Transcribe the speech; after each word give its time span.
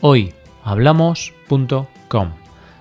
hoyhablamos.com. 0.00 2.32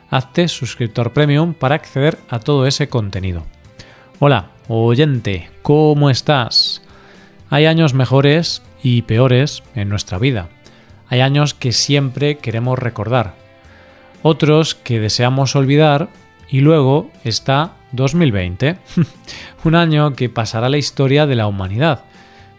Hazte 0.09 0.47
suscriptor 0.47 1.13
premium 1.13 1.53
para 1.53 1.75
acceder 1.75 2.17
a 2.29 2.39
todo 2.39 2.65
ese 2.67 2.89
contenido. 2.89 3.43
Hola, 4.19 4.49
oyente, 4.67 5.49
¿cómo 5.63 6.09
estás? 6.09 6.81
Hay 7.49 7.65
años 7.65 7.93
mejores 7.93 8.61
y 8.83 9.01
peores 9.03 9.63
en 9.75 9.89
nuestra 9.89 10.19
vida. 10.19 10.49
Hay 11.09 11.21
años 11.21 11.53
que 11.53 11.71
siempre 11.71 12.37
queremos 12.37 12.79
recordar. 12.79 13.35
Otros 14.21 14.75
que 14.75 14.99
deseamos 14.99 15.55
olvidar 15.55 16.09
y 16.49 16.61
luego 16.61 17.09
está 17.23 17.73
2020, 17.91 18.77
un 19.63 19.75
año 19.75 20.13
que 20.13 20.29
pasará 20.29 20.69
la 20.69 20.77
historia 20.77 21.25
de 21.25 21.35
la 21.35 21.47
humanidad, 21.47 22.03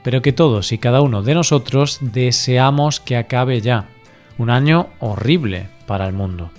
pero 0.02 0.23
que 0.23 0.32
todos 0.32 0.73
y 0.73 0.79
cada 0.79 1.01
uno 1.01 1.23
de 1.23 1.34
nosotros 1.34 1.98
deseamos 2.01 3.01
que 3.01 3.16
acabe 3.16 3.60
ya 3.60 3.87
un 4.38 4.51
año 4.51 4.88
horrible 5.01 5.69
para 5.87 6.06
el 6.06 6.12
mundo. 6.12 6.51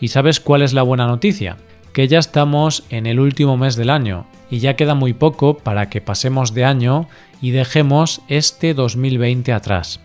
¿Y 0.00 0.08
sabes 0.08 0.40
cuál 0.40 0.62
es 0.62 0.72
la 0.72 0.82
buena 0.82 1.06
noticia? 1.06 1.56
Que 1.92 2.08
ya 2.08 2.18
estamos 2.18 2.84
en 2.90 3.06
el 3.06 3.20
último 3.20 3.56
mes 3.56 3.76
del 3.76 3.90
año 3.90 4.26
y 4.50 4.58
ya 4.58 4.76
queda 4.76 4.94
muy 4.94 5.12
poco 5.12 5.56
para 5.58 5.88
que 5.88 6.00
pasemos 6.00 6.54
de 6.54 6.64
año 6.64 7.08
y 7.40 7.50
dejemos 7.50 8.22
este 8.28 8.74
2020 8.74 9.52
atrás. 9.52 10.00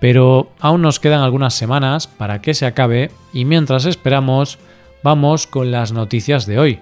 Pero 0.00 0.50
aún 0.60 0.82
nos 0.82 1.00
quedan 1.00 1.22
algunas 1.22 1.54
semanas 1.54 2.06
para 2.06 2.40
que 2.40 2.54
se 2.54 2.66
acabe 2.66 3.10
y 3.32 3.44
mientras 3.44 3.84
esperamos 3.84 4.58
vamos 5.02 5.46
con 5.46 5.70
las 5.70 5.92
noticias 5.92 6.46
de 6.46 6.58
hoy. 6.58 6.80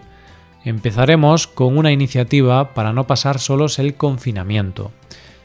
Empezaremos 0.65 1.47
con 1.47 1.79
una 1.79 1.93
iniciativa 1.93 2.75
para 2.75 2.93
no 2.93 3.07
pasar 3.07 3.39
solos 3.39 3.79
el 3.79 3.95
confinamiento. 3.95 4.91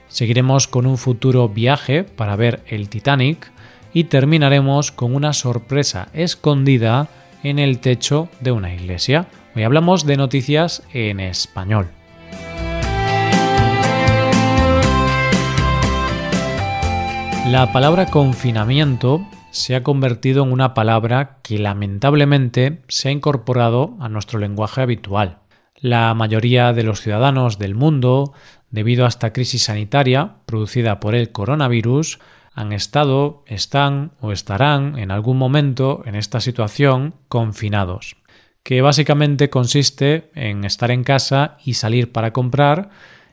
Seguiremos 0.07 0.67
con 0.67 0.85
un 0.85 0.97
futuro 0.97 1.47
viaje 1.47 2.03
para 2.03 2.35
ver 2.35 2.61
el 2.67 2.89
Titanic 2.89 3.51
y 3.93 4.05
terminaremos 4.05 4.91
con 4.91 5.15
una 5.15 5.33
sorpresa 5.33 6.07
escondida 6.13 7.07
en 7.43 7.59
el 7.59 7.79
techo 7.79 8.29
de 8.39 8.51
una 8.51 8.73
iglesia. 8.73 9.27
Hoy 9.55 9.63
hablamos 9.63 10.05
de 10.05 10.17
noticias 10.17 10.83
en 10.93 11.19
español. 11.19 11.87
La 17.47 17.73
palabra 17.73 18.05
confinamiento 18.05 19.27
se 19.51 19.75
ha 19.75 19.83
convertido 19.83 20.43
en 20.43 20.53
una 20.53 20.73
palabra 20.73 21.39
que 21.43 21.59
lamentablemente 21.59 22.81
se 22.87 23.09
ha 23.09 23.11
incorporado 23.11 23.97
a 23.99 24.07
nuestro 24.07 24.39
lenguaje 24.39 24.81
habitual. 24.81 25.39
La 25.75 26.13
mayoría 26.13 26.71
de 26.71 26.83
los 26.83 27.01
ciudadanos 27.01 27.59
del 27.59 27.75
mundo, 27.75 28.33
debido 28.69 29.03
a 29.03 29.09
esta 29.09 29.33
crisis 29.33 29.63
sanitaria 29.63 30.35
producida 30.45 31.01
por 31.01 31.15
el 31.15 31.31
coronavirus, 31.31 32.19
han 32.53 32.73
estado, 32.73 33.43
están 33.47 34.11
o 34.19 34.31
estarán 34.31 34.97
en 34.99 35.11
algún 35.11 35.37
momento 35.37 36.03
en 36.05 36.15
esta 36.15 36.41
situación 36.41 37.15
confinados, 37.27 38.17
que 38.63 38.81
básicamente 38.81 39.49
consiste 39.49 40.31
en 40.35 40.63
estar 40.65 40.91
en 40.91 41.03
casa 41.03 41.57
y 41.63 41.75
salir 41.75 42.11
para 42.11 42.33
comprar 42.33 42.89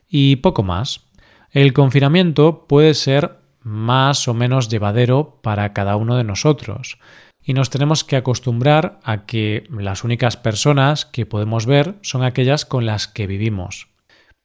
y 0.09 0.37
poco 0.37 0.63
más. 0.63 1.07
El 1.51 1.73
confinamiento 1.73 2.67
puede 2.69 2.95
ser 2.95 3.39
más 3.61 4.29
o 4.29 4.35
menos 4.35 4.69
llevadero 4.69 5.41
para 5.43 5.73
cada 5.73 5.97
uno 5.97 6.17
de 6.17 6.25
nosotros 6.25 6.99
y 7.43 7.55
nos 7.55 7.71
tenemos 7.71 8.05
que 8.05 8.17
acostumbrar 8.17 9.01
a 9.05 9.25
que 9.25 9.65
las 9.71 10.05
únicas 10.05 10.37
personas 10.37 11.07
que 11.07 11.27
podemos 11.27 11.67
ver 11.67 11.97
son 12.03 12.23
aquellas 12.23 12.65
con 12.65 12.87
las 12.87 13.09
que 13.09 13.27
vivimos. 13.27 13.89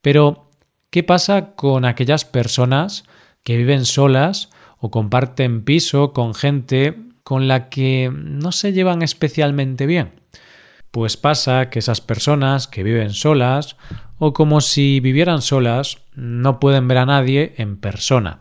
Pero, 0.00 0.50
¿qué 0.90 1.02
pasa 1.02 1.54
con 1.54 1.84
aquellas 1.84 2.24
personas 2.24 3.04
que 3.42 3.56
viven 3.56 3.84
solas 3.84 4.50
o 4.78 4.90
comparten 4.90 5.64
piso 5.64 6.12
con 6.12 6.34
gente 6.34 6.96
con 7.22 7.48
la 7.48 7.68
que 7.68 8.12
no 8.14 8.52
se 8.52 8.72
llevan 8.72 9.02
especialmente 9.02 9.86
bien. 9.86 10.12
Pues 10.90 11.16
pasa 11.16 11.70
que 11.70 11.80
esas 11.80 12.00
personas 12.00 12.68
que 12.68 12.84
viven 12.84 13.10
solas 13.10 13.76
o 14.18 14.32
como 14.32 14.60
si 14.60 15.00
vivieran 15.00 15.42
solas 15.42 15.98
no 16.14 16.60
pueden 16.60 16.86
ver 16.86 16.98
a 16.98 17.06
nadie 17.06 17.54
en 17.56 17.76
persona 17.78 18.40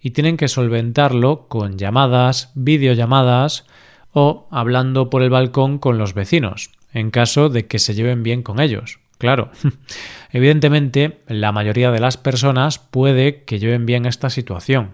y 0.00 0.10
tienen 0.10 0.36
que 0.36 0.48
solventarlo 0.48 1.48
con 1.48 1.78
llamadas, 1.78 2.52
videollamadas 2.54 3.64
o 4.12 4.46
hablando 4.50 5.08
por 5.08 5.22
el 5.22 5.30
balcón 5.30 5.78
con 5.78 5.96
los 5.96 6.12
vecinos, 6.12 6.70
en 6.92 7.10
caso 7.10 7.48
de 7.48 7.66
que 7.66 7.78
se 7.78 7.94
lleven 7.94 8.22
bien 8.22 8.42
con 8.42 8.60
ellos. 8.60 8.98
Claro, 9.16 9.50
evidentemente 10.30 11.22
la 11.26 11.52
mayoría 11.52 11.90
de 11.90 12.00
las 12.00 12.18
personas 12.18 12.78
puede 12.78 13.44
que 13.44 13.58
lleven 13.58 13.86
bien 13.86 14.04
esta 14.04 14.28
situación, 14.28 14.90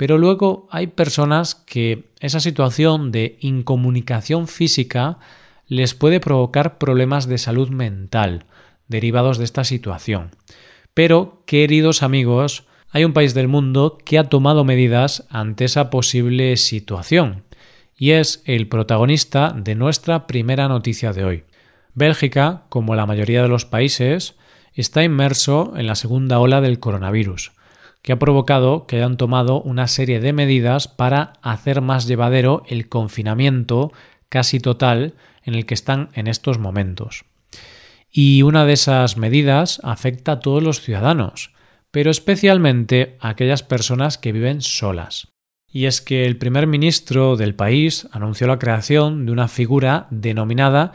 pero 0.00 0.16
luego 0.16 0.66
hay 0.70 0.86
personas 0.86 1.54
que 1.54 2.04
esa 2.20 2.40
situación 2.40 3.12
de 3.12 3.36
incomunicación 3.40 4.48
física 4.48 5.18
les 5.66 5.92
puede 5.92 6.20
provocar 6.20 6.78
problemas 6.78 7.28
de 7.28 7.36
salud 7.36 7.68
mental 7.68 8.46
derivados 8.88 9.36
de 9.36 9.44
esta 9.44 9.62
situación. 9.62 10.30
Pero, 10.94 11.42
queridos 11.44 12.02
amigos, 12.02 12.64
hay 12.88 13.04
un 13.04 13.12
país 13.12 13.34
del 13.34 13.46
mundo 13.46 13.98
que 14.02 14.18
ha 14.18 14.30
tomado 14.30 14.64
medidas 14.64 15.26
ante 15.28 15.66
esa 15.66 15.90
posible 15.90 16.56
situación, 16.56 17.44
y 17.94 18.12
es 18.12 18.42
el 18.46 18.68
protagonista 18.68 19.54
de 19.54 19.74
nuestra 19.74 20.26
primera 20.26 20.66
noticia 20.66 21.12
de 21.12 21.24
hoy. 21.24 21.44
Bélgica, 21.92 22.62
como 22.70 22.94
la 22.94 23.04
mayoría 23.04 23.42
de 23.42 23.48
los 23.48 23.66
países, 23.66 24.34
está 24.72 25.04
inmerso 25.04 25.74
en 25.76 25.86
la 25.86 25.94
segunda 25.94 26.38
ola 26.38 26.62
del 26.62 26.80
coronavirus 26.80 27.52
que 28.02 28.12
ha 28.12 28.18
provocado 28.18 28.86
que 28.86 28.96
hayan 28.96 29.16
tomado 29.16 29.60
una 29.60 29.86
serie 29.86 30.20
de 30.20 30.32
medidas 30.32 30.88
para 30.88 31.34
hacer 31.42 31.80
más 31.80 32.06
llevadero 32.06 32.62
el 32.66 32.88
confinamiento 32.88 33.92
casi 34.28 34.60
total 34.60 35.14
en 35.44 35.54
el 35.54 35.66
que 35.66 35.74
están 35.74 36.08
en 36.14 36.26
estos 36.26 36.58
momentos. 36.58 37.24
Y 38.10 38.42
una 38.42 38.64
de 38.64 38.72
esas 38.72 39.16
medidas 39.16 39.80
afecta 39.84 40.32
a 40.32 40.40
todos 40.40 40.62
los 40.62 40.80
ciudadanos, 40.80 41.52
pero 41.90 42.10
especialmente 42.10 43.16
a 43.20 43.30
aquellas 43.30 43.62
personas 43.62 44.18
que 44.18 44.32
viven 44.32 44.62
solas. 44.62 45.28
Y 45.72 45.84
es 45.84 46.00
que 46.00 46.26
el 46.26 46.36
primer 46.36 46.66
ministro 46.66 47.36
del 47.36 47.54
país 47.54 48.08
anunció 48.10 48.48
la 48.48 48.58
creación 48.58 49.26
de 49.26 49.32
una 49.32 49.46
figura 49.46 50.08
denominada 50.10 50.92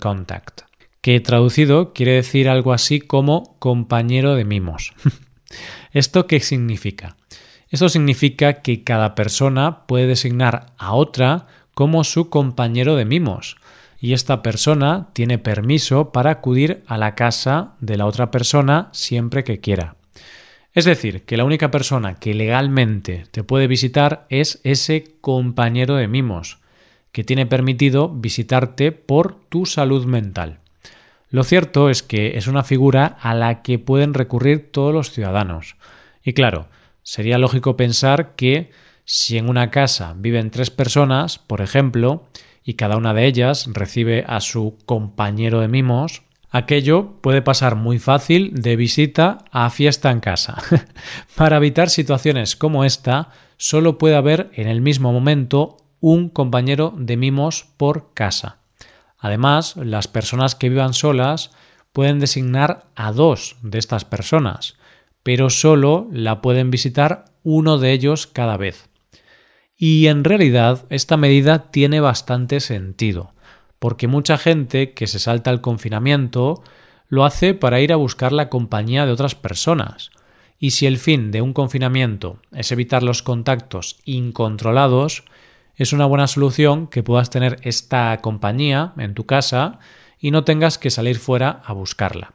Contact, 0.00 0.62
que 1.02 1.20
traducido 1.20 1.92
quiere 1.92 2.12
decir 2.12 2.48
algo 2.48 2.72
así 2.72 3.00
como 3.00 3.58
compañero 3.58 4.34
de 4.36 4.46
mimos. 4.46 4.94
¿Esto 5.92 6.26
qué 6.26 6.40
significa? 6.40 7.16
Esto 7.70 7.88
significa 7.88 8.62
que 8.62 8.84
cada 8.84 9.14
persona 9.14 9.86
puede 9.86 10.06
designar 10.06 10.66
a 10.78 10.94
otra 10.94 11.46
como 11.74 12.04
su 12.04 12.30
compañero 12.30 12.96
de 12.96 13.04
mimos 13.04 13.56
y 14.00 14.12
esta 14.12 14.42
persona 14.42 15.08
tiene 15.12 15.38
permiso 15.38 16.12
para 16.12 16.30
acudir 16.30 16.82
a 16.86 16.98
la 16.98 17.14
casa 17.14 17.74
de 17.80 17.96
la 17.96 18.06
otra 18.06 18.30
persona 18.30 18.90
siempre 18.92 19.44
que 19.44 19.60
quiera. 19.60 19.96
Es 20.74 20.84
decir, 20.84 21.24
que 21.24 21.36
la 21.36 21.44
única 21.44 21.70
persona 21.70 22.16
que 22.16 22.34
legalmente 22.34 23.24
te 23.30 23.44
puede 23.44 23.66
visitar 23.66 24.26
es 24.28 24.60
ese 24.64 25.16
compañero 25.20 25.94
de 25.94 26.08
mimos, 26.08 26.58
que 27.12 27.24
tiene 27.24 27.46
permitido 27.46 28.08
visitarte 28.08 28.92
por 28.92 29.40
tu 29.48 29.66
salud 29.66 30.04
mental. 30.04 30.58
Lo 31.34 31.42
cierto 31.42 31.90
es 31.90 32.04
que 32.04 32.38
es 32.38 32.46
una 32.46 32.62
figura 32.62 33.18
a 33.20 33.34
la 33.34 33.60
que 33.62 33.80
pueden 33.80 34.14
recurrir 34.14 34.70
todos 34.70 34.94
los 34.94 35.10
ciudadanos. 35.10 35.74
Y 36.22 36.32
claro, 36.32 36.68
sería 37.02 37.38
lógico 37.38 37.76
pensar 37.76 38.36
que 38.36 38.70
si 39.04 39.36
en 39.36 39.48
una 39.48 39.72
casa 39.72 40.14
viven 40.16 40.52
tres 40.52 40.70
personas, 40.70 41.40
por 41.40 41.60
ejemplo, 41.60 42.28
y 42.62 42.74
cada 42.74 42.96
una 42.96 43.14
de 43.14 43.26
ellas 43.26 43.68
recibe 43.72 44.24
a 44.28 44.40
su 44.40 44.78
compañero 44.86 45.58
de 45.58 45.66
mimos, 45.66 46.22
aquello 46.50 47.20
puede 47.20 47.42
pasar 47.42 47.74
muy 47.74 47.98
fácil 47.98 48.52
de 48.54 48.76
visita 48.76 49.38
a 49.50 49.70
fiesta 49.70 50.12
en 50.12 50.20
casa. 50.20 50.62
Para 51.34 51.56
evitar 51.56 51.90
situaciones 51.90 52.54
como 52.54 52.84
esta, 52.84 53.30
solo 53.56 53.98
puede 53.98 54.14
haber 54.14 54.52
en 54.54 54.68
el 54.68 54.80
mismo 54.80 55.12
momento 55.12 55.78
un 55.98 56.28
compañero 56.28 56.94
de 56.96 57.16
mimos 57.16 57.66
por 57.76 58.14
casa. 58.14 58.58
Además, 59.24 59.78
las 59.78 60.06
personas 60.06 60.54
que 60.54 60.68
vivan 60.68 60.92
solas 60.92 61.50
pueden 61.94 62.20
designar 62.20 62.84
a 62.94 63.10
dos 63.10 63.56
de 63.62 63.78
estas 63.78 64.04
personas, 64.04 64.76
pero 65.22 65.48
solo 65.48 66.08
la 66.12 66.42
pueden 66.42 66.70
visitar 66.70 67.24
uno 67.42 67.78
de 67.78 67.92
ellos 67.92 68.26
cada 68.26 68.58
vez. 68.58 68.90
Y 69.78 70.08
en 70.08 70.24
realidad 70.24 70.84
esta 70.90 71.16
medida 71.16 71.70
tiene 71.70 72.00
bastante 72.00 72.60
sentido, 72.60 73.32
porque 73.78 74.08
mucha 74.08 74.36
gente 74.36 74.92
que 74.92 75.06
se 75.06 75.18
salta 75.18 75.50
el 75.50 75.62
confinamiento 75.62 76.62
lo 77.08 77.24
hace 77.24 77.54
para 77.54 77.80
ir 77.80 77.94
a 77.94 77.96
buscar 77.96 78.30
la 78.30 78.50
compañía 78.50 79.06
de 79.06 79.12
otras 79.12 79.34
personas. 79.34 80.10
Y 80.58 80.72
si 80.72 80.84
el 80.84 80.98
fin 80.98 81.30
de 81.30 81.40
un 81.40 81.54
confinamiento 81.54 82.40
es 82.52 82.72
evitar 82.72 83.02
los 83.02 83.22
contactos 83.22 83.96
incontrolados, 84.04 85.24
es 85.76 85.92
una 85.92 86.06
buena 86.06 86.26
solución 86.26 86.86
que 86.86 87.02
puedas 87.02 87.30
tener 87.30 87.58
esta 87.62 88.16
compañía 88.18 88.92
en 88.96 89.14
tu 89.14 89.26
casa 89.26 89.78
y 90.18 90.30
no 90.30 90.44
tengas 90.44 90.78
que 90.78 90.90
salir 90.90 91.18
fuera 91.18 91.62
a 91.64 91.72
buscarla. 91.72 92.34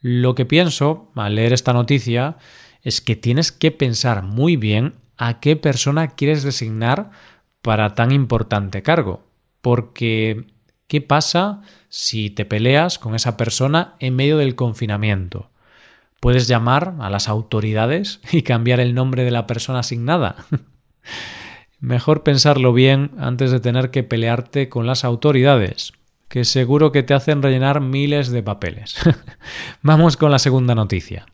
Lo 0.00 0.34
que 0.34 0.44
pienso 0.44 1.10
al 1.16 1.34
leer 1.34 1.52
esta 1.52 1.72
noticia 1.72 2.36
es 2.82 3.00
que 3.00 3.16
tienes 3.16 3.52
que 3.52 3.70
pensar 3.70 4.22
muy 4.22 4.56
bien 4.56 4.94
a 5.16 5.40
qué 5.40 5.56
persona 5.56 6.08
quieres 6.08 6.42
designar 6.42 7.10
para 7.62 7.94
tan 7.94 8.12
importante 8.12 8.82
cargo. 8.82 9.24
Porque, 9.60 10.46
¿qué 10.86 11.00
pasa 11.00 11.62
si 11.88 12.30
te 12.30 12.44
peleas 12.44 12.98
con 12.98 13.16
esa 13.16 13.36
persona 13.36 13.94
en 13.98 14.14
medio 14.14 14.38
del 14.38 14.54
confinamiento? 14.54 15.50
¿Puedes 16.20 16.46
llamar 16.46 16.94
a 17.00 17.10
las 17.10 17.28
autoridades 17.28 18.20
y 18.30 18.42
cambiar 18.42 18.78
el 18.78 18.94
nombre 18.94 19.24
de 19.24 19.30
la 19.32 19.46
persona 19.46 19.80
asignada? 19.80 20.36
Mejor 21.80 22.24
pensarlo 22.24 22.72
bien 22.72 23.12
antes 23.18 23.50
de 23.50 23.60
tener 23.60 23.90
que 23.90 24.02
pelearte 24.02 24.68
con 24.68 24.86
las 24.86 25.04
autoridades, 25.04 25.92
que 26.28 26.44
seguro 26.44 26.90
que 26.90 27.04
te 27.04 27.14
hacen 27.14 27.40
rellenar 27.40 27.80
miles 27.80 28.30
de 28.30 28.42
papeles. 28.42 28.96
Vamos 29.82 30.16
con 30.16 30.32
la 30.32 30.40
segunda 30.40 30.74
noticia. 30.74 31.26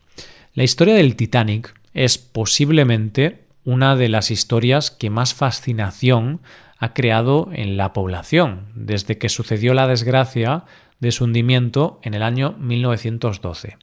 La 0.53 0.63
historia 0.63 0.93
del 0.95 1.15
Titanic 1.15 1.73
es 1.93 2.17
posiblemente 2.17 3.45
una 3.63 3.95
de 3.95 4.09
las 4.09 4.29
historias 4.29 4.91
que 4.91 5.09
más 5.09 5.33
fascinación 5.33 6.41
ha 6.77 6.93
creado 6.93 7.49
en 7.51 7.77
la 7.77 7.93
población 7.93 8.67
desde 8.75 9.17
que 9.17 9.29
sucedió 9.29 9.73
la 9.73 9.87
desgracia 9.87 10.65
de 10.99 11.11
su 11.11 11.23
hundimiento 11.23 11.99
en 12.03 12.13
el 12.13 12.21
año 12.21 12.55
1912. 12.59 13.77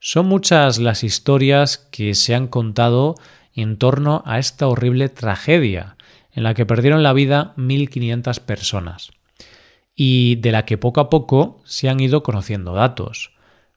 Son 0.00 0.26
muchas 0.26 0.78
las 0.78 1.04
historias 1.04 1.78
que 1.78 2.14
se 2.14 2.34
han 2.34 2.48
contado 2.48 3.14
en 3.62 3.76
torno 3.76 4.22
a 4.26 4.38
esta 4.38 4.66
horrible 4.68 5.08
tragedia 5.08 5.96
en 6.32 6.42
la 6.42 6.54
que 6.54 6.66
perdieron 6.66 7.02
la 7.02 7.12
vida 7.12 7.54
1.500 7.56 8.40
personas 8.40 9.10
y 9.94 10.36
de 10.36 10.52
la 10.52 10.64
que 10.64 10.78
poco 10.78 11.00
a 11.00 11.10
poco 11.10 11.60
se 11.64 11.88
han 11.88 11.98
ido 11.98 12.22
conociendo 12.22 12.72
datos, 12.72 13.32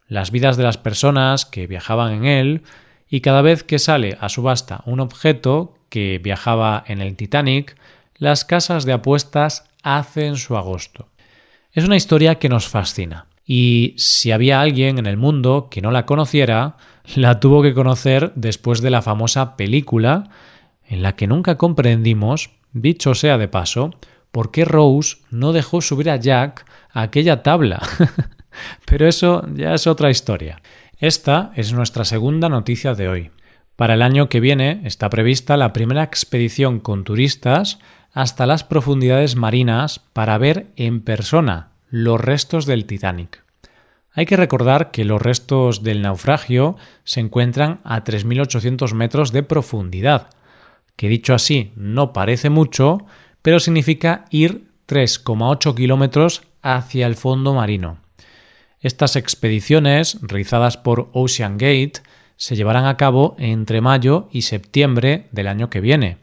las 0.07 0.29
vidas 0.29 0.57
de 0.57 0.63
las 0.63 0.77
personas 0.77 1.45
que 1.45 1.65
viajaban 1.67 2.13
en 2.13 2.25
él 2.25 2.63
y 3.09 3.21
cada 3.21 3.41
vez 3.41 3.63
que 3.63 3.79
sale 3.79 4.17
a 4.21 4.29
subasta 4.29 4.83
un 4.85 4.99
objeto 4.99 5.73
que 5.89 6.19
viajaba 6.23 6.83
en 6.87 7.01
el 7.01 7.15
Titanic, 7.15 7.75
las 8.15 8.45
casas 8.45 8.85
de 8.85 8.93
apuestas 8.93 9.65
hacen 9.81 10.37
su 10.37 10.55
agosto. 10.55 11.07
Es 11.73 11.85
una 11.85 11.95
historia 11.95 12.35
que 12.35 12.49
nos 12.49 12.67
fascina 12.67 13.25
y 13.53 13.95
si 13.97 14.31
había 14.31 14.61
alguien 14.61 14.97
en 14.97 15.05
el 15.05 15.17
mundo 15.17 15.67
que 15.69 15.81
no 15.81 15.91
la 15.91 16.05
conociera, 16.05 16.77
la 17.15 17.41
tuvo 17.41 17.61
que 17.61 17.73
conocer 17.73 18.31
después 18.35 18.79
de 18.79 18.91
la 18.91 19.01
famosa 19.01 19.57
película 19.57 20.29
en 20.87 21.03
la 21.03 21.17
que 21.17 21.27
nunca 21.27 21.57
comprendimos, 21.57 22.51
dicho 22.71 23.13
sea 23.13 23.37
de 23.37 23.49
paso, 23.49 23.91
por 24.31 24.51
qué 24.51 24.63
Rose 24.63 25.17
no 25.31 25.51
dejó 25.51 25.81
subir 25.81 26.09
a 26.09 26.15
Jack 26.15 26.65
a 26.93 27.01
aquella 27.01 27.43
tabla. 27.43 27.85
Pero 28.85 29.05
eso 29.05 29.45
ya 29.53 29.73
es 29.73 29.85
otra 29.85 30.09
historia. 30.09 30.61
Esta 30.97 31.51
es 31.57 31.73
nuestra 31.73 32.05
segunda 32.05 32.47
noticia 32.47 32.93
de 32.93 33.09
hoy. 33.09 33.31
Para 33.75 33.95
el 33.95 34.01
año 34.01 34.29
que 34.29 34.39
viene 34.39 34.79
está 34.85 35.09
prevista 35.09 35.57
la 35.57 35.73
primera 35.73 36.03
expedición 36.03 36.79
con 36.79 37.03
turistas 37.03 37.79
hasta 38.13 38.45
las 38.45 38.63
profundidades 38.63 39.35
marinas 39.35 39.99
para 40.13 40.37
ver 40.37 40.67
en 40.77 41.01
persona 41.01 41.70
los 41.91 42.19
restos 42.19 42.65
del 42.65 42.85
Titanic. 42.85 43.43
Hay 44.13 44.25
que 44.25 44.37
recordar 44.37 44.91
que 44.91 45.05
los 45.05 45.21
restos 45.21 45.83
del 45.83 46.01
naufragio 46.01 46.77
se 47.03 47.19
encuentran 47.19 47.81
a 47.83 48.03
3.800 48.03 48.93
metros 48.93 49.31
de 49.31 49.43
profundidad, 49.43 50.29
que 50.95 51.09
dicho 51.09 51.33
así 51.33 51.73
no 51.75 52.13
parece 52.13 52.49
mucho, 52.49 53.05
pero 53.41 53.59
significa 53.59 54.25
ir 54.29 54.67
3,8 54.87 55.75
kilómetros 55.75 56.43
hacia 56.61 57.07
el 57.07 57.15
fondo 57.15 57.53
marino. 57.53 57.97
Estas 58.79 59.15
expediciones, 59.15 60.17
realizadas 60.21 60.77
por 60.77 61.09
Ocean 61.13 61.57
Gate, 61.57 62.01
se 62.37 62.55
llevarán 62.55 62.85
a 62.85 62.97
cabo 62.97 63.35
entre 63.37 63.81
mayo 63.81 64.27
y 64.31 64.43
septiembre 64.43 65.27
del 65.31 65.47
año 65.47 65.69
que 65.69 65.81
viene, 65.81 66.17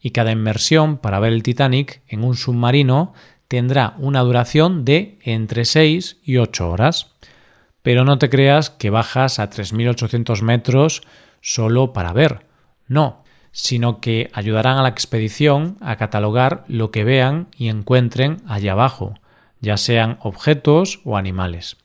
y 0.00 0.10
cada 0.10 0.32
inmersión 0.32 0.98
para 0.98 1.20
ver 1.20 1.32
el 1.32 1.44
Titanic 1.44 2.02
en 2.08 2.24
un 2.24 2.36
submarino 2.36 3.14
tendrá 3.52 3.96
una 3.98 4.20
duración 4.20 4.86
de 4.86 5.18
entre 5.20 5.66
6 5.66 6.20
y 6.24 6.38
8 6.38 6.70
horas. 6.70 7.12
Pero 7.82 8.06
no 8.06 8.18
te 8.18 8.30
creas 8.30 8.70
que 8.70 8.88
bajas 8.88 9.38
a 9.38 9.50
3.800 9.50 10.40
metros 10.40 11.02
solo 11.42 11.92
para 11.92 12.14
ver. 12.14 12.46
No, 12.88 13.24
sino 13.50 14.00
que 14.00 14.30
ayudarán 14.32 14.78
a 14.78 14.82
la 14.82 14.88
expedición 14.88 15.76
a 15.82 15.96
catalogar 15.96 16.64
lo 16.66 16.90
que 16.90 17.04
vean 17.04 17.48
y 17.54 17.68
encuentren 17.68 18.38
allá 18.46 18.72
abajo, 18.72 19.18
ya 19.60 19.76
sean 19.76 20.16
objetos 20.22 21.02
o 21.04 21.18
animales. 21.18 21.76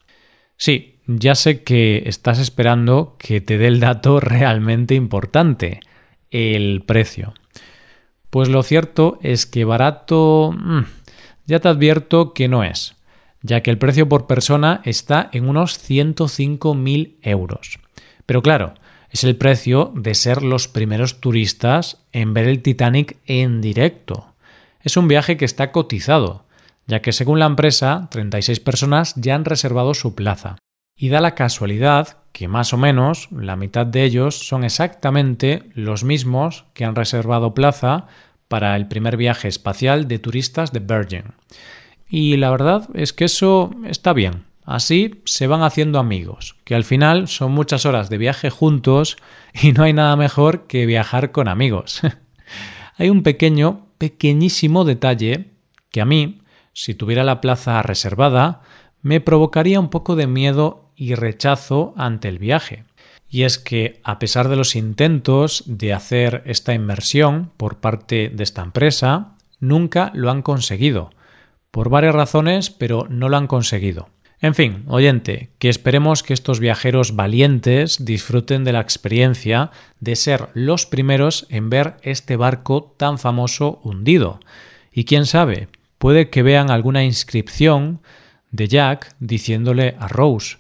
Sí, 0.56 1.02
ya 1.06 1.36
sé 1.36 1.64
que 1.64 2.04
estás 2.06 2.40
esperando 2.40 3.18
que 3.20 3.42
te 3.42 3.58
dé 3.58 3.68
el 3.68 3.82
dato 3.82 4.20
realmente 4.22 4.96
importante, 4.96 5.82
el 6.32 6.84
precio. 6.88 7.34
Pues 8.30 8.48
lo 8.48 8.64
cierto 8.64 9.20
es 9.22 9.46
que 9.46 9.66
barato 9.66 10.54
mm, 10.58 10.84
ya 11.48 11.60
te 11.60 11.70
advierto 11.70 12.34
que 12.34 12.48
no 12.48 12.64
es, 12.64 12.96
ya 13.42 13.64
que 13.64 13.72
el 13.72 13.80
precio 13.80 14.08
por 14.08 14.28
persona 14.28 14.82
está 14.84 15.30
en 15.32 15.50
unos 15.50 15.80
105.000 15.90 17.16
euros. 17.22 17.80
Pero 18.26 18.42
claro, 18.44 18.76
es 19.10 19.24
el 19.24 19.38
precio 19.38 19.92
de 19.96 20.14
ser 20.14 20.44
los 20.44 20.68
primeros 20.68 21.22
turistas 21.22 22.06
en 22.12 22.34
ver 22.34 22.48
el 22.48 22.62
Titanic 22.62 23.18
en 23.26 23.62
directo. 23.62 24.36
Es 24.82 24.98
un 24.98 25.08
viaje 25.08 25.38
que 25.38 25.46
está 25.46 25.72
cotizado, 25.72 26.46
ya 26.86 27.02
que 27.02 27.14
según 27.14 27.40
la 27.40 27.46
empresa, 27.46 28.08
36 28.12 28.60
personas 28.60 29.16
ya 29.16 29.36
han 29.36 29.46
reservado 29.46 29.94
su 29.94 30.14
plaza. 30.16 30.58
Y 30.96 31.10
da 31.10 31.22
la 31.22 31.36
casualidad 31.36 32.18
que 32.32 32.48
más 32.48 32.74
o 32.74 32.78
menos 32.78 33.30
la 33.32 33.56
mitad 33.56 33.86
de 33.86 34.04
ellos 34.04 34.48
son 34.48 34.64
exactamente 34.64 35.64
los 35.74 36.04
mismos 36.04 36.66
que 36.74 36.86
han 36.86 36.96
reservado 36.96 37.54
plaza 37.54 38.08
para 38.48 38.76
el 38.76 38.88
primer 38.88 39.18
viaje 39.18 39.48
espacial 39.48 40.08
de 40.08 40.20
turistas 40.20 40.72
de 40.72 40.80
Virgin. 40.80 41.34
Y 42.10 42.38
la 42.38 42.50
verdad 42.52 42.88
es 42.94 43.14
que 43.14 43.26
eso 43.26 43.72
está 43.86 44.14
bien. 44.14 44.46
Así 44.64 45.22
se 45.24 45.48
van 45.48 45.64
haciendo 45.64 45.98
amigos, 45.98 46.56
que 46.66 46.76
al 46.76 46.84
final 46.84 47.30
son 47.30 47.54
muchas 47.54 47.86
horas 47.86 48.10
de 48.10 48.18
viaje 48.18 48.50
juntos 48.50 49.18
y 49.62 49.72
no 49.72 49.84
hay 49.84 49.94
nada 49.94 50.16
mejor 50.16 50.68
que 50.68 50.86
viajar 50.86 51.32
con 51.32 51.48
amigos. 51.48 52.02
hay 52.98 53.10
un 53.10 53.24
pequeño, 53.24 53.88
pequeñísimo 53.98 54.84
detalle 54.84 55.52
que 55.90 56.02
a 56.02 56.06
mí, 56.06 56.42
si 56.74 56.94
tuviera 56.94 57.24
la 57.24 57.42
plaza 57.42 57.82
reservada, 57.82 58.62
me 59.02 59.22
provocaría 59.22 59.80
un 59.80 59.90
poco 59.90 60.16
de 60.16 60.28
miedo 60.28 60.92
y 60.98 61.16
rechazo 61.16 61.94
ante 61.96 62.28
el 62.28 62.40
viaje. 62.40 62.84
Y 63.30 63.44
es 63.44 63.60
que, 63.60 64.00
a 64.04 64.20
pesar 64.20 64.48
de 64.48 64.56
los 64.56 64.76
intentos 64.76 65.64
de 65.66 65.94
hacer 65.94 66.44
esta 66.46 66.74
inversión 66.74 67.52
por 67.58 67.80
parte 67.80 68.30
de 68.30 68.44
esta 68.44 68.64
empresa, 68.64 69.36
nunca 69.60 70.12
lo 70.14 70.32
han 70.32 70.42
conseguido. 70.42 71.12
Por 71.72 71.90
varias 71.90 72.16
razones, 72.16 72.70
pero 72.70 73.08
no 73.10 73.30
lo 73.30 73.38
han 73.38 73.48
conseguido. 73.48 74.10
En 74.40 74.54
fin, 74.54 74.84
oyente, 74.88 75.50
que 75.58 75.68
esperemos 75.68 76.22
que 76.22 76.34
estos 76.34 76.60
viajeros 76.60 77.16
valientes 77.16 78.06
disfruten 78.06 78.64
de 78.64 78.72
la 78.72 78.82
experiencia 78.82 79.72
de 80.00 80.16
ser 80.16 80.50
los 80.54 80.86
primeros 80.86 81.48
en 81.50 81.72
ver 81.72 81.96
este 82.04 82.36
barco 82.36 82.96
tan 82.98 83.18
famoso 83.18 83.82
hundido. 83.84 84.40
Y 84.92 85.06
quién 85.06 85.26
sabe, 85.26 85.70
puede 85.98 86.30
que 86.30 86.44
vean 86.44 86.70
alguna 86.70 87.04
inscripción 87.04 88.00
de 88.52 88.68
Jack 88.68 89.16
diciéndole 89.20 89.96
a 90.00 90.08
Rose 90.08 90.58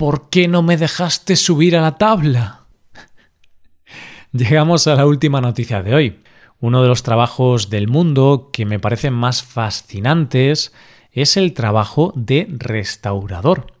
¿Por 0.00 0.30
qué 0.30 0.48
no 0.48 0.62
me 0.62 0.78
dejaste 0.78 1.36
subir 1.36 1.76
a 1.76 1.82
la 1.82 1.98
tabla? 1.98 2.64
Llegamos 4.32 4.86
a 4.86 4.94
la 4.94 5.04
última 5.04 5.42
noticia 5.42 5.82
de 5.82 5.94
hoy. 5.94 6.20
Uno 6.58 6.80
de 6.80 6.88
los 6.88 7.02
trabajos 7.02 7.68
del 7.68 7.86
mundo 7.86 8.48
que 8.50 8.64
me 8.64 8.78
parecen 8.78 9.12
más 9.12 9.42
fascinantes 9.42 10.72
es 11.12 11.36
el 11.36 11.52
trabajo 11.52 12.14
de 12.16 12.46
restaurador. 12.48 13.74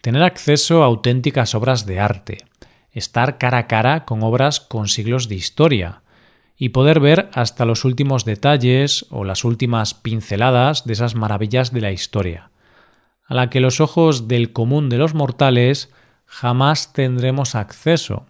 Tener 0.00 0.24
acceso 0.24 0.82
a 0.82 0.86
auténticas 0.86 1.54
obras 1.54 1.86
de 1.86 2.00
arte, 2.00 2.38
estar 2.90 3.38
cara 3.38 3.58
a 3.58 3.66
cara 3.68 4.04
con 4.04 4.24
obras 4.24 4.58
con 4.58 4.88
siglos 4.88 5.28
de 5.28 5.36
historia 5.36 6.02
y 6.56 6.70
poder 6.70 6.98
ver 6.98 7.30
hasta 7.32 7.64
los 7.64 7.84
últimos 7.84 8.24
detalles 8.24 9.06
o 9.10 9.22
las 9.22 9.44
últimas 9.44 9.94
pinceladas 9.94 10.84
de 10.84 10.94
esas 10.94 11.14
maravillas 11.14 11.72
de 11.72 11.80
la 11.80 11.92
historia 11.92 12.49
a 13.30 13.34
la 13.34 13.48
que 13.48 13.60
los 13.60 13.80
ojos 13.80 14.26
del 14.26 14.52
común 14.52 14.88
de 14.88 14.98
los 14.98 15.14
mortales 15.14 15.88
jamás 16.26 16.92
tendremos 16.92 17.54
acceso. 17.54 18.26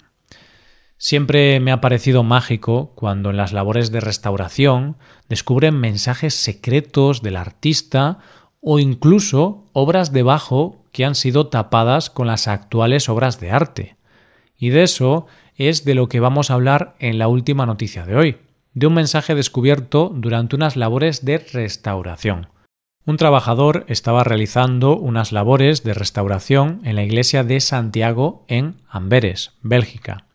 Siempre 0.99 1.59
me 1.59 1.73
ha 1.73 1.81
parecido 1.81 2.23
mágico 2.23 2.93
cuando 2.95 3.31
en 3.31 3.39
las 3.39 3.55
labores 3.55 3.91
de 3.91 4.01
restauración 4.01 4.99
descubren 5.27 5.81
mensajes 5.81 6.35
secretos 6.35 7.23
del 7.23 7.37
artista 7.37 8.19
o 8.61 8.79
incluso 8.79 9.71
obras 9.73 10.13
debajo 10.13 10.85
que 10.93 11.07
han 11.07 11.15
sido 11.15 11.47
tapadas 11.47 12.11
con 12.11 12.27
las 12.27 12.47
actuales 12.47 13.09
obras 13.09 13.41
de 13.41 13.53
arte. 13.53 13.97
Y 14.59 14.69
de 14.69 14.83
eso 14.83 15.27
es 15.55 15.87
de 15.87 15.95
lo 15.95 16.11
que 16.11 16.21
vamos 16.21 16.51
a 16.51 16.55
hablar 16.55 16.95
en 16.99 17.19
la 17.19 17.29
última 17.29 17.65
noticia 17.65 18.05
de 18.05 18.17
hoy, 18.17 18.37
de 18.75 18.87
un 18.87 18.93
mensaje 18.93 19.35
descubierto 19.35 20.13
durante 20.15 20.57
unas 20.57 20.77
labores 20.77 21.25
de 21.25 21.39
restauración. 21.39 22.49
Un 23.07 23.17
trabajador 23.17 23.87
estaba 23.89 24.25
realizando 24.25 24.97
unas 24.97 25.33
labores 25.33 25.83
de 25.85 25.95
restauración 25.95 26.81
en 26.85 26.97
la 26.97 27.03
iglesia 27.03 27.45
de 27.45 27.61
Santiago 27.61 28.45
en 28.47 28.77
Amberes, 28.91 29.53
Bélgica, 29.63 30.27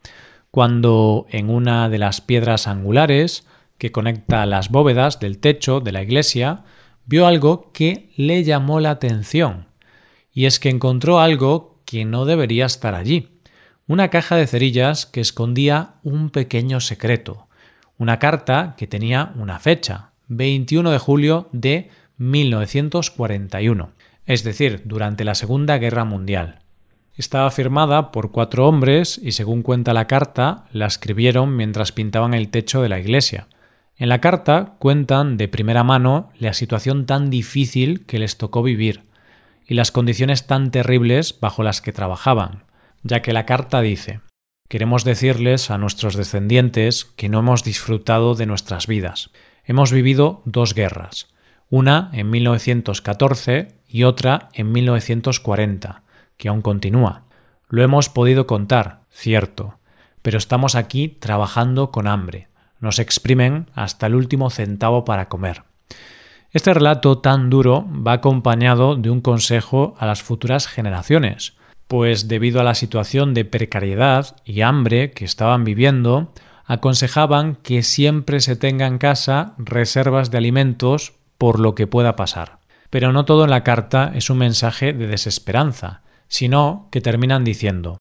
cuando 0.50 1.28
en 1.30 1.52
una 1.52 1.90
de 1.90 2.00
las 2.00 2.22
piedras 2.22 2.68
angulares 2.68 3.46
que 3.78 3.92
conecta 3.92 4.48
las 4.48 4.70
bóvedas 4.70 5.20
del 5.20 5.38
techo 5.38 5.80
de 5.80 5.92
la 5.92 6.02
iglesia 6.02 6.64
vio 7.06 7.28
algo 7.28 7.72
que 7.72 8.10
le 8.16 8.44
llamó 8.44 8.80
la 8.80 8.90
atención, 8.90 9.68
y 10.34 10.46
es 10.46 10.60
que 10.60 10.70
encontró 10.70 11.20
algo 11.20 11.80
que 11.86 12.04
no 12.04 12.26
debería 12.26 12.66
estar 12.66 12.96
allí, 12.96 13.40
una 13.88 14.10
caja 14.10 14.38
de 14.38 14.48
cerillas 14.48 15.06
que 15.06 15.22
escondía 15.22 15.96
un 16.02 16.32
pequeño 16.32 16.80
secreto, 16.80 17.48
una 18.00 18.18
carta 18.18 18.74
que 18.76 18.88
tenía 18.88 19.34
una 19.36 19.60
fecha, 19.60 20.10
21 20.30 20.90
de 20.90 20.98
julio 20.98 21.48
de 21.52 21.92
1941, 22.18 23.92
es 24.26 24.44
decir, 24.44 24.82
durante 24.86 25.24
la 25.24 25.36
Segunda 25.36 25.78
Guerra 25.78 26.06
Mundial. 26.06 26.60
Estaba 27.16 27.50
firmada 27.52 28.12
por 28.12 28.32
cuatro 28.32 28.68
hombres 28.68 29.20
y 29.24 29.32
según 29.32 29.62
cuenta 29.62 29.94
la 29.94 30.08
carta, 30.08 30.66
la 30.72 30.86
escribieron 30.86 31.56
mientras 31.56 31.92
pintaban 31.92 32.34
el 32.34 32.50
techo 32.50 32.82
de 32.82 32.90
la 32.90 33.00
iglesia. 33.00 33.48
En 33.98 34.10
la 34.10 34.20
carta 34.20 34.76
cuentan 34.80 35.38
de 35.38 35.48
primera 35.48 35.84
mano 35.84 36.30
la 36.38 36.54
situación 36.54 37.06
tan 37.06 37.30
difícil 37.30 38.06
que 38.06 38.20
les 38.20 38.38
tocó 38.38 38.64
vivir 38.64 39.04
y 39.66 39.76
las 39.76 39.92
condiciones 39.92 40.46
tan 40.48 40.72
terribles 40.72 41.40
bajo 41.40 41.64
las 41.64 41.82
que 41.82 41.94
trabajaban, 41.94 42.64
ya 43.04 43.22
que 43.22 43.34
la 43.34 43.46
carta 43.46 43.82
dice 43.82 44.20
Queremos 44.68 45.04
decirles 45.04 45.70
a 45.70 45.78
nuestros 45.78 46.16
descendientes 46.16 47.06
que 47.06 47.30
no 47.30 47.40
hemos 47.40 47.64
disfrutado 47.64 48.34
de 48.34 48.48
nuestras 48.48 48.88
vidas. 48.88 49.30
Hemos 49.64 49.92
vivido 49.92 50.42
dos 50.46 50.74
guerras, 50.74 51.28
una 51.70 52.10
en 52.14 52.30
1914 52.30 53.76
y 53.88 54.04
otra 54.04 54.50
en 54.54 54.72
1940, 54.72 56.04
que 56.38 56.50
aún 56.50 56.62
continúa. 56.62 57.24
Lo 57.70 57.84
hemos 57.84 58.10
podido 58.10 58.48
contar, 58.48 59.02
cierto, 59.10 59.80
pero 60.22 60.38
estamos 60.38 60.76
aquí 60.76 61.08
trabajando 61.08 61.92
con 61.92 62.08
hambre. 62.08 62.48
Nos 62.80 63.00
exprimen 63.00 63.70
hasta 63.74 64.08
el 64.08 64.16
último 64.16 64.50
centavo 64.50 65.06
para 65.06 65.30
comer. 65.30 65.64
Este 66.52 66.74
relato 66.74 67.18
tan 67.18 67.50
duro 67.50 67.86
va 67.90 68.14
acompañado 68.14 68.96
de 68.96 69.10
un 69.10 69.22
consejo 69.22 69.96
a 70.00 70.06
las 70.06 70.24
futuras 70.24 70.68
generaciones, 70.68 71.58
pues 71.88 72.28
debido 72.28 72.62
a 72.62 72.64
la 72.64 72.76
situación 72.76 73.34
de 73.34 73.46
precariedad 73.46 74.38
y 74.46 74.62
hambre 74.62 75.12
que 75.12 75.26
estaban 75.26 75.64
viviendo, 75.64 76.32
aconsejaban 76.66 77.56
que 77.56 77.84
siempre 77.84 78.40
se 78.40 78.56
tenga 78.56 78.88
en 78.88 78.98
casa 78.98 79.54
reservas 79.58 80.32
de 80.32 80.38
alimentos 80.38 81.14
por 81.38 81.60
lo 81.60 81.75
que 81.75 81.88
pueda 81.88 82.15
pasar. 82.15 82.60
Pero 82.89 83.12
no 83.12 83.25
todo 83.25 83.44
en 83.44 83.50
la 83.50 83.63
carta 83.63 84.12
es 84.15 84.30
un 84.30 84.38
mensaje 84.38 84.94
de 84.94 85.08
desesperanza, 85.08 86.01
sino 86.27 86.88
que 86.92 87.01
terminan 87.01 87.44
diciendo 87.44 87.98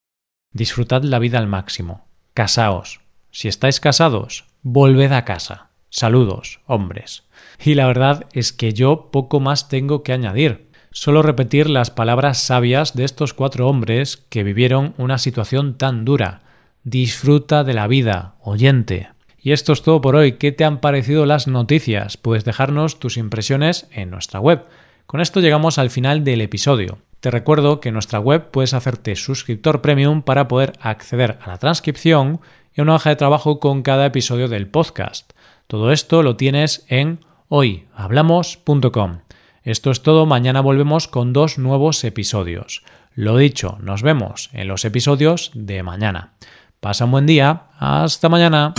Disfrutad 0.53 1.03
la 1.03 1.19
vida 1.19 1.39
al 1.39 1.49
máximo, 1.49 2.07
casaos, 2.33 3.01
si 3.33 3.49
estáis 3.49 3.81
casados, 3.81 4.45
volved 4.63 5.11
a 5.11 5.25
casa. 5.25 5.71
Saludos, 5.91 6.61
hombres. 6.67 7.25
Y 7.65 7.75
la 7.75 7.89
verdad 7.89 8.27
es 8.33 8.53
que 8.53 8.73
yo 8.73 9.11
poco 9.11 9.41
más 9.41 9.69
tengo 9.69 10.05
que 10.05 10.13
añadir. 10.13 10.71
Solo 10.93 11.23
repetir 11.23 11.69
las 11.69 11.91
palabras 11.91 12.39
sabias 12.39 12.95
de 12.95 13.05
estos 13.05 13.35
cuatro 13.35 13.69
hombres 13.69 14.17
que 14.17 14.45
vivieron 14.45 14.95
una 14.97 15.19
situación 15.19 15.77
tan 15.77 16.05
dura. 16.05 16.43
Disfruta 16.85 17.65
de 17.65 17.75
la 17.75 17.89
vida, 17.89 18.37
oyente. 18.41 19.09
Y 19.45 19.53
esto 19.53 19.75
es 19.75 19.83
todo 19.83 20.01
por 20.01 20.17
hoy. 20.17 20.33
¿Qué 20.33 20.53
te 20.53 20.65
han 20.65 20.81
parecido 20.81 21.27
las 21.27 21.47
noticias? 21.47 22.17
Puedes 22.17 22.47
dejarnos 22.47 22.99
tus 22.99 23.19
impresiones 23.19 23.87
en 23.93 24.11
nuestra 24.11 24.41
web. 24.41 24.65
Con 25.05 25.21
esto 25.21 25.41
llegamos 25.41 25.77
al 25.77 25.91
final 25.91 26.25
del 26.25 26.41
episodio. 26.41 26.97
Te 27.21 27.31
recuerdo 27.31 27.79
que 27.79 27.91
en 27.91 27.93
nuestra 27.93 28.19
web 28.19 28.51
puedes 28.51 28.73
hacerte 28.73 29.15
suscriptor 29.17 29.83
premium 29.83 30.23
para 30.23 30.49
poder 30.49 30.73
acceder 30.81 31.39
a 31.43 31.51
la 31.51 31.59
transcripción 31.59 32.41
y 32.75 32.81
a 32.81 32.85
una 32.85 32.95
hoja 32.95 33.11
de 33.11 33.17
trabajo 33.17 33.61
con 33.61 33.83
cada 33.83 34.07
episodio 34.07 34.49
del 34.49 34.67
podcast. 34.67 35.33
Todo 35.67 35.93
esto 35.93 36.23
lo 36.23 36.37
tienes 36.37 36.87
en 36.89 37.21
hoyhablamos.com. 37.49 39.19
Esto 39.63 39.91
es 39.91 40.03
todo, 40.03 40.25
mañana 40.25 40.63
volvemos 40.63 41.07
con 41.07 41.35
dos 41.35 41.59
nuevos 41.59 42.03
episodios. 42.05 42.83
Lo 43.15 43.37
dicho, 43.37 43.77
nos 43.83 44.03
vemos 44.03 44.49
en 44.55 44.69
los 44.69 44.87
episodios 44.87 45.51
de 45.53 45.83
mañana. 45.83 46.33
Pasa 46.81 47.05
un 47.05 47.11
buen 47.11 47.27
día, 47.27 47.65
hasta 47.79 48.31
mañana. 48.31 48.73